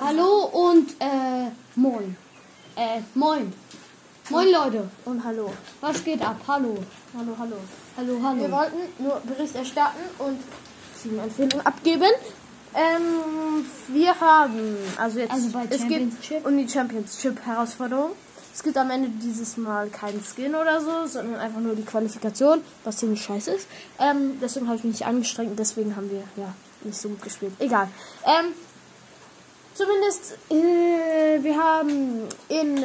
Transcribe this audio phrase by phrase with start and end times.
[0.00, 2.16] Hallo und äh, moin.
[2.74, 3.52] Äh, moin.
[4.28, 4.90] Moin Leute.
[5.04, 5.52] Und hallo.
[5.80, 6.36] Was geht ab?
[6.48, 6.76] Hallo.
[7.16, 7.56] Hallo, hallo.
[7.96, 8.50] Hallo, Wir hallo.
[8.50, 10.40] wollten nur Bericht erstatten und
[11.00, 12.10] Teamempfehlungen abgeben.
[12.74, 16.46] Ähm, wir haben, also jetzt, Also bei es geht Championship?
[16.46, 18.10] um die Championship-Herausforderung.
[18.52, 22.62] Es gibt am Ende dieses Mal keinen Skin oder so, sondern einfach nur die Qualifikation,
[22.82, 23.68] was ziemlich scheiße ist.
[24.00, 26.52] Ähm, deswegen habe ich mich nicht angestrengt und deswegen haben wir, ja,
[26.82, 27.52] nicht so gut gespielt.
[27.60, 27.88] Egal.
[28.24, 28.52] Ähm,
[29.80, 32.84] zumindest, äh, wir haben in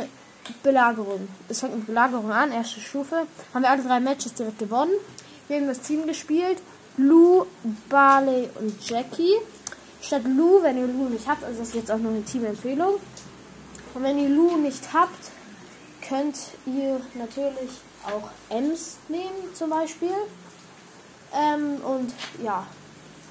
[0.64, 4.94] Belagerung, es fängt mit Belagerung an, erste Stufe, haben wir alle drei Matches direkt gewonnen.
[5.48, 6.60] Wir haben das Team gespielt,
[6.98, 7.46] Lou,
[7.90, 9.36] Barley und Jackie.
[10.02, 12.96] Statt Lou, wenn ihr Lou nicht habt, also das ist jetzt auch noch eine Teamempfehlung.
[13.94, 15.32] Und wenn ihr Lou nicht habt,
[16.08, 17.72] könnt ihr natürlich
[18.06, 20.16] auch Ems nehmen zum Beispiel.
[21.34, 22.66] Ähm, und ja.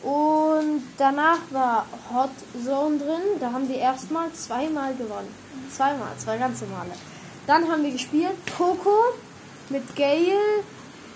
[0.05, 2.31] Und danach war Hot
[2.63, 3.41] Zone drin.
[3.41, 5.35] Da haben wir erstmal zweimal gewonnen.
[5.71, 6.93] Zweimal, zwei ganze Male.
[7.47, 9.15] Dann haben wir gespielt Poco
[9.71, 10.63] mit Gale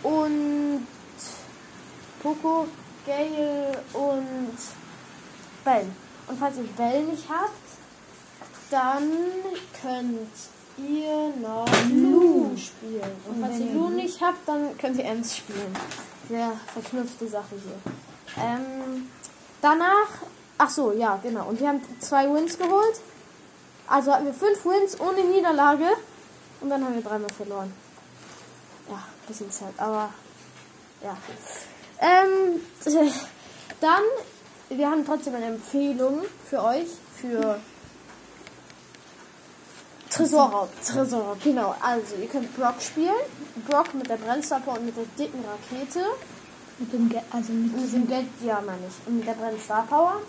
[0.02, 0.86] und
[2.22, 2.66] Poco,
[3.06, 4.56] Gale und
[5.64, 5.86] Bell.
[6.26, 7.52] Und falls ihr Bell nicht habt,
[8.70, 9.10] dann
[9.82, 10.30] könnt
[10.78, 13.12] ihr noch Lu spielen.
[13.26, 15.74] Und falls ihr Lu nicht habt, dann könnt ihr Ems spielen.
[16.28, 17.92] Sehr verknüpfte Sache hier.
[18.40, 19.10] Ähm,
[19.60, 20.08] danach,
[20.58, 21.48] ach so, ja, genau.
[21.48, 23.00] Und wir haben zwei Wins geholt.
[23.86, 25.86] Also hatten wir fünf Wins ohne Niederlage.
[26.60, 27.72] Und dann haben wir dreimal verloren.
[28.88, 30.10] Ja, bisschen sad, aber
[31.02, 31.16] ja.
[32.00, 32.60] Ähm,
[33.80, 34.02] dann,
[34.70, 37.60] wir haben trotzdem eine Empfehlung für euch, für
[40.10, 40.68] Tresorraub.
[40.84, 41.74] Tresorraub, genau.
[41.80, 43.14] Also, ihr könnt Brock spielen.
[43.68, 46.04] Brock mit der Brennstapper und mit der dicken Rakete.
[46.78, 49.06] Mit dem Ge also mit mit dem Geld, ja, meine ich.
[49.06, 50.20] Und mit der Brennstar Power.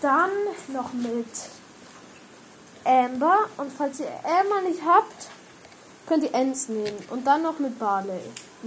[0.00, 0.30] Dann
[0.68, 1.26] noch mit
[2.84, 3.38] Amber.
[3.56, 5.28] Und falls ihr Amber nicht habt,
[6.06, 6.98] könnt ihr Ents nehmen.
[7.10, 8.20] Und dann noch mit Barley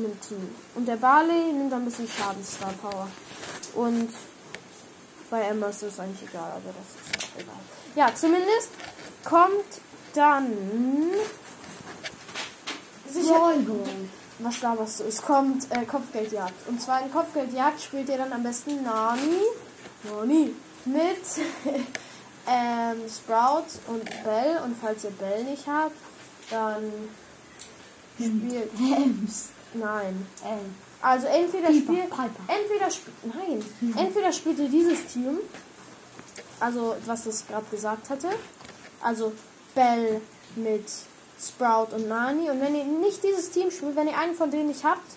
[0.04, 0.55] dem Team.
[0.76, 3.08] Und der Barley nimmt ein bisschen Schadensstar Power.
[3.76, 4.10] Und
[5.30, 7.55] bei Amber ist das eigentlich egal, aber das ist auch egal.
[7.95, 8.70] Ja, zumindest
[9.23, 9.82] kommt
[10.14, 10.54] dann
[13.10, 13.66] sicher, Ball.
[14.39, 15.04] Was laberst du?
[15.04, 16.67] Es kommt äh, Kopfgeldjagd.
[16.67, 19.42] Und zwar in Kopfgeldjagd spielt ihr dann am besten Nani.
[20.04, 20.54] Nani.
[20.86, 21.45] Mit
[22.48, 24.60] ähm, Sprout und Bell.
[24.64, 25.95] Und falls ihr Bell nicht habt,
[26.49, 26.92] dann
[28.17, 28.72] spielt.
[28.80, 29.49] Ems.
[29.73, 30.26] Nein.
[30.45, 32.10] Ähm, Also entweder spielt.
[32.48, 33.36] Entweder spielt.
[33.36, 33.64] Nein.
[33.95, 35.39] Entweder spielt ihr dieses Team.
[36.60, 38.30] Also was ich gerade gesagt hatte.
[39.02, 39.33] Also
[39.76, 40.22] Bell
[40.55, 40.86] mit
[41.39, 42.50] Sprout und Nani.
[42.50, 45.10] Und wenn ihr nicht dieses Team spielt, wenn ihr einen von denen nicht habt,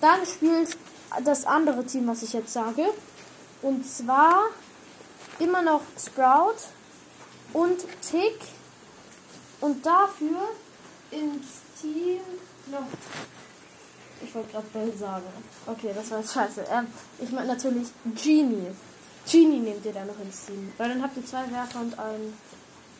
[0.00, 0.76] dann spielt
[1.24, 2.86] das andere Team, was ich jetzt sage.
[3.60, 4.48] Und zwar
[5.38, 6.56] immer noch Sprout
[7.52, 8.38] und Tick.
[9.60, 10.40] Und dafür
[11.12, 12.20] ins Team
[12.66, 12.86] noch.
[14.20, 15.24] Ich wollte gerade Bell sagen.
[15.66, 16.64] Okay, das war jetzt scheiße.
[16.70, 16.86] Ähm,
[17.20, 18.68] ich meine natürlich Genie.
[19.30, 20.72] Genie nehmt ihr da noch ins Team.
[20.78, 22.36] Weil dann habt ihr zwei Werfer und einen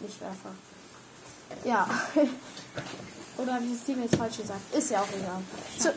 [0.00, 0.50] Nichtwerfer.
[1.64, 1.88] Ja.
[3.38, 4.74] Oder habe ich das Team jetzt falsch gesagt?
[4.74, 5.42] Ist ja auch egal.
[5.78, 5.94] Zu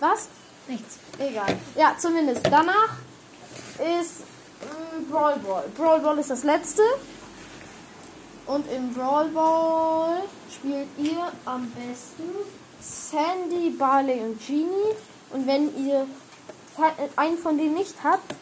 [0.00, 0.28] Was?
[0.68, 0.98] nichts.
[1.18, 1.56] Egal.
[1.76, 2.46] Ja, zumindest.
[2.46, 2.96] Danach
[3.78, 5.64] ist mm, Brawl Ball.
[5.76, 6.82] Brawl Ball ist das letzte.
[8.46, 12.30] Und im Brawl Ball spielt ihr am besten
[12.80, 14.94] Sandy, Barley und Genie.
[15.30, 16.06] Und wenn ihr
[17.16, 18.34] einen von denen nicht habt,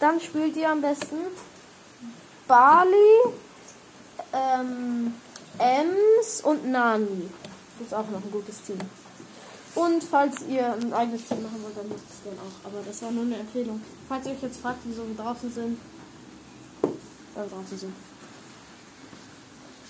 [0.00, 1.16] dann spielt ihr am besten
[2.46, 3.32] Barley,
[4.32, 5.14] ähm,
[5.58, 7.28] Ems und Nani.
[7.78, 8.78] Das ist auch noch ein gutes Team.
[9.74, 12.66] Und falls ihr ein eigenes Team machen wollt, dann macht es dann auch.
[12.66, 13.80] Aber das war nur eine Empfehlung.
[14.08, 15.78] Falls ihr euch jetzt fragt, wieso wir draußen sind,
[16.82, 17.92] wir draußen sind.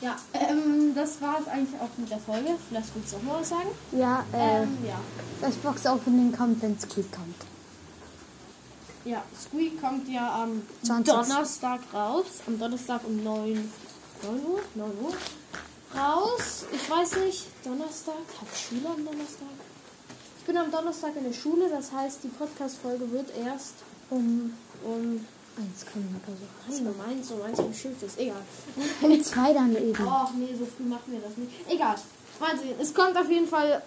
[0.03, 2.51] Ja, ähm, das war es eigentlich auch mit der Folge.
[2.69, 3.69] Vielleicht willst du auch noch was sagen?
[3.93, 4.99] Ja, äh, Ähm, ja.
[5.41, 7.37] das Box-Opening kommt, wenn Squeak kommt.
[9.05, 11.15] Ja, Squeak kommt ja am 20.
[11.15, 12.27] Donnerstag raus.
[12.47, 13.73] Am Donnerstag um 9,
[14.23, 14.61] 9 Uhr?
[14.75, 15.15] 9 Uhr.
[15.99, 16.65] Raus.
[16.73, 17.47] Ich weiß nicht.
[17.65, 18.15] Donnerstag?
[18.41, 19.49] Hat Schule am Donnerstag?
[20.39, 21.69] Ich bin am Donnerstag in der Schule.
[21.69, 23.75] Das heißt, die Podcast-Folge wird erst
[24.11, 24.55] um,
[24.85, 25.27] um
[25.59, 26.85] Eins kommen oder so.
[26.85, 28.19] Nein, um eins, um eins, um Schild ist.
[28.19, 28.43] Egal.
[29.01, 30.07] Und zwei dann eben.
[30.07, 31.51] Ach nee, so früh machen wir das nicht.
[31.67, 31.97] Egal.
[32.39, 32.75] Mal sehen.
[32.79, 33.83] Es kommt auf jeden Fall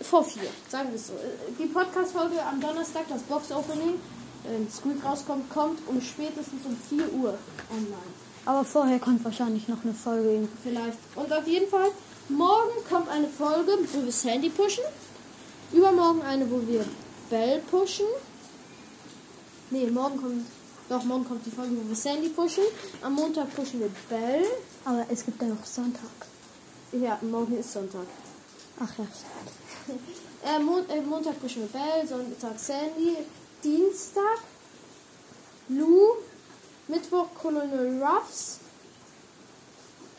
[0.00, 0.48] vor vier.
[0.70, 1.12] Sagen wir es so.
[1.58, 4.00] Die Podcast-Folge am Donnerstag, das Box-Opening,
[4.44, 7.36] wenn Squeak rauskommt, kommt um spätestens um 4 Uhr
[7.70, 8.12] online.
[8.44, 10.48] Aber vorher kommt wahrscheinlich noch eine Folge.
[10.62, 10.98] Vielleicht.
[11.14, 11.90] Und auf jeden Fall,
[12.28, 14.84] morgen kommt eine Folge, wo wir Sandy pushen.
[15.72, 16.84] Übermorgen eine, wo wir
[17.30, 18.06] Bell pushen.
[19.70, 20.46] Nee, morgen kommt
[20.88, 22.64] Doch, morgen kommt die Folge, wo wir Sandy pushen.
[23.00, 24.44] Am Montag pushen wir Bell.
[24.84, 26.10] Aber es gibt ja noch Sonntag.
[26.92, 28.06] Ja, morgen ist Sonntag.
[28.78, 29.06] Ach ja.
[30.44, 33.16] Äh, Mon äh, Montag pushen wir Bell, Sonntag Sandy,
[33.62, 34.40] Dienstag
[35.68, 36.16] Lou,
[37.12, 38.58] Mittwoch Colonel Ruffs.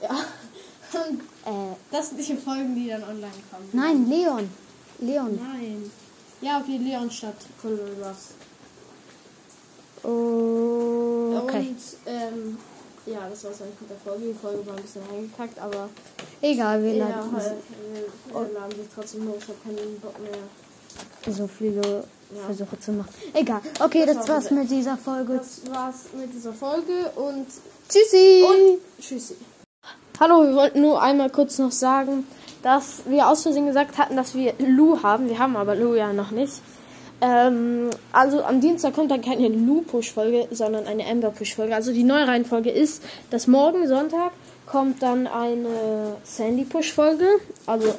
[0.01, 0.09] Ja.
[0.09, 3.67] Und Äh, das sind die Folgen, die dann online kommen.
[3.73, 4.49] nein, Leon.
[4.99, 5.39] Leon.
[5.41, 5.91] Nein.
[6.39, 8.35] Ja, okay, Leon statt Colonel Ruffs.
[10.03, 11.69] Okay.
[11.69, 12.57] Und, ähm,
[13.05, 14.27] ja, das war's eigentlich mit der Folge.
[14.27, 15.89] Die Folge war ein bisschen reingekackt, aber
[16.41, 17.55] Egal, wir ja, laden halt,
[17.91, 19.37] wir, wir laden sie trotzdem hoch.
[19.39, 21.33] Ich habe keinen Bock mehr.
[21.33, 22.03] so viele
[22.45, 23.09] Versuche zu machen.
[23.33, 23.61] Egal.
[23.79, 25.37] Okay, das, Das war's mit dieser Folge.
[25.37, 27.47] Das war's mit dieser Folge und
[27.89, 28.43] Tschüssi.
[28.47, 29.35] Und tschüssi.
[30.19, 32.25] Hallo, wir wollten nur einmal kurz noch sagen,
[32.61, 35.27] dass wir aus Versehen gesagt hatten, dass wir Lu haben.
[35.29, 36.53] Wir haben aber Lu ja noch nicht.
[37.21, 41.73] Ähm, also am Dienstag kommt dann keine Lu-Push-Folge, sondern eine Amber-Push-Folge.
[41.73, 44.31] Also die neue Reihenfolge ist, dass morgen Sonntag
[44.65, 47.27] kommt dann eine Sandy-Push-Folge.
[47.65, 47.95] Also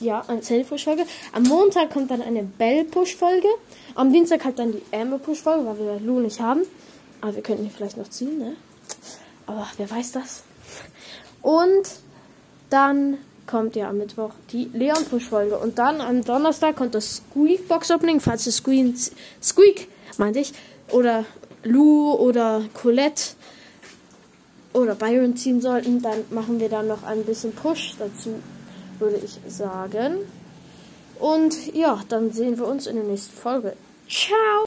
[0.00, 1.04] ja, eine Sandy-Push-Folge.
[1.32, 3.48] Am Montag kommt dann eine Bell-Push-Folge.
[3.94, 6.62] Am Dienstag halt dann die Amber-Push-Folge, weil wir Lu nicht haben.
[7.20, 8.56] Aber wir könnten die vielleicht noch ziehen, ne?
[9.46, 10.42] Aber wer weiß das?
[11.42, 11.88] Und
[12.70, 17.16] dann kommt ja am Mittwoch die Leon Push Folge und dann am Donnerstag kommt das
[17.16, 18.94] Squeak Box Opening, falls ihr Squeak,
[19.42, 20.52] Squeak meinte ich,
[20.90, 21.24] oder
[21.62, 23.34] Lou oder Colette
[24.72, 28.40] oder Byron ziehen sollten, dann machen wir dann noch ein bisschen Push dazu,
[29.00, 30.18] würde ich sagen.
[31.18, 33.74] Und ja, dann sehen wir uns in der nächsten Folge.
[34.08, 34.62] Ciao!